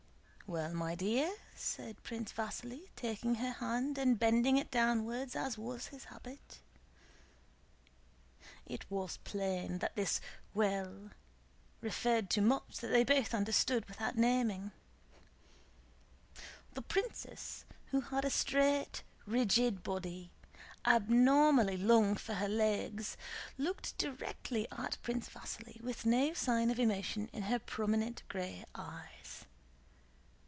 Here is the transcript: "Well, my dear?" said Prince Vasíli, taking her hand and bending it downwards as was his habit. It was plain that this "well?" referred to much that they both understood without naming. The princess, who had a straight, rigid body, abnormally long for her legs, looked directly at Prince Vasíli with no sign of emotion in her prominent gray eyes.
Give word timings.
"Well, 0.53 0.73
my 0.73 0.95
dear?" 0.95 1.33
said 1.55 2.03
Prince 2.03 2.33
Vasíli, 2.33 2.89
taking 2.97 3.35
her 3.35 3.51
hand 3.53 3.97
and 3.97 4.19
bending 4.19 4.57
it 4.57 4.69
downwards 4.69 5.33
as 5.33 5.57
was 5.57 5.87
his 5.87 6.03
habit. 6.03 6.59
It 8.65 8.85
was 8.91 9.15
plain 9.23 9.77
that 9.77 9.95
this 9.95 10.19
"well?" 10.53 11.11
referred 11.79 12.29
to 12.31 12.41
much 12.41 12.79
that 12.81 12.89
they 12.89 13.05
both 13.05 13.33
understood 13.33 13.87
without 13.87 14.17
naming. 14.17 14.73
The 16.73 16.81
princess, 16.81 17.63
who 17.91 18.01
had 18.01 18.25
a 18.25 18.29
straight, 18.29 19.03
rigid 19.25 19.83
body, 19.83 20.31
abnormally 20.85 21.77
long 21.77 22.17
for 22.17 22.33
her 22.33 22.49
legs, 22.49 23.15
looked 23.57 23.97
directly 23.97 24.67
at 24.69 24.97
Prince 25.01 25.29
Vasíli 25.29 25.79
with 25.79 26.05
no 26.05 26.33
sign 26.33 26.69
of 26.69 26.77
emotion 26.77 27.29
in 27.31 27.43
her 27.43 27.57
prominent 27.57 28.23
gray 28.27 28.65
eyes. 28.75 29.45